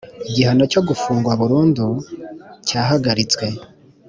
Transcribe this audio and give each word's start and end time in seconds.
igihano 0.27 0.63
cyo 0.71 0.81
gufungwa 0.87 1.31
burundu 1.41 1.85
cyahagaritswe 2.67 3.45